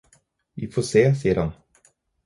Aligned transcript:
Vi 0.61 0.69
får 0.71 0.87
se, 0.93 1.05
sier 1.21 1.43
han. 1.45 1.57